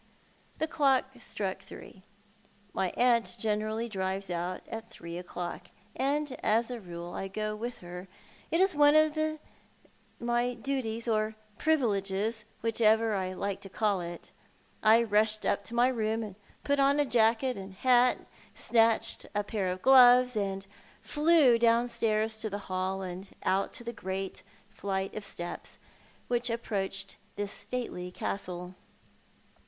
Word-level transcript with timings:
The 0.57 0.65
clock 0.65 1.05
struck 1.19 1.59
three. 1.59 2.01
My 2.73 2.89
aunt 2.97 3.37
generally 3.39 3.87
drives 3.87 4.31
out 4.31 4.67
at 4.67 4.89
three 4.89 5.15
o'clock, 5.15 5.67
and 5.95 6.35
as 6.41 6.71
a 6.71 6.79
rule 6.81 7.13
I 7.13 7.27
go 7.27 7.55
with 7.55 7.77
her. 7.85 8.07
It 8.49 8.59
is 8.61 8.75
one 8.75 8.95
of 8.95 9.15
my 10.19 10.55
duties, 10.55 11.07
or 11.07 11.35
privileges, 11.59 12.45
whichever 12.63 13.13
I 13.13 13.33
like 13.33 13.61
to 13.61 13.69
call 13.69 14.01
it. 14.01 14.31
I 14.81 15.03
rushed 15.03 15.45
up 15.45 15.63
to 15.65 15.75
my 15.75 15.87
room, 15.87 16.35
jiut 16.65 16.79
on 16.79 17.07
jacket 17.11 17.55
and 17.55 17.75
hat, 17.75 18.25
snatched 18.55 19.27
a 19.35 19.43
pair 19.43 19.67
of 19.67 19.83
gloves, 19.83 20.35
and 20.35 20.65
flew 21.03 21.59
downstairs 21.59 22.39
to 22.39 22.49
the 22.49 22.57
hall 22.71 23.03
and 23.03 23.27
out 23.43 23.71
to 23.73 23.83
the 23.83 23.93
great 23.93 24.41
flight 24.67 25.13
of 25.13 25.23
steps 25.23 25.77
which 26.27 26.49
approaches 26.49 27.17
this 27.35 27.51
stately 27.51 28.09
castle. 28.09 28.73